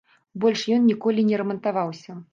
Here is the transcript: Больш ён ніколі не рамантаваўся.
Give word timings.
Больш 0.45 0.63
ён 0.77 0.87
ніколі 0.91 1.27
не 1.29 1.41
рамантаваўся. 1.45 2.11